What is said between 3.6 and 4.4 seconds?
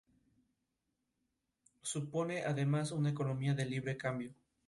libre cambio.